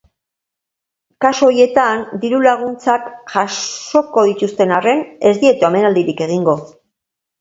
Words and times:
Kasu 1.25 1.45
horietan, 1.49 2.01
diru-laguntzak 2.23 3.05
jasoko 3.35 4.27
dituzten 4.31 4.75
arren, 4.79 5.05
ez 5.33 5.35
diete 5.45 5.69
omenaldirik 5.73 6.25
egingo. 6.29 6.57